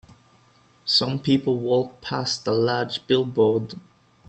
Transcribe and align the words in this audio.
Some 0.83 1.19
people 1.19 1.59
walk 1.59 2.01
past 2.01 2.47
a 2.47 2.51
large 2.53 3.05
billboard. 3.05 3.75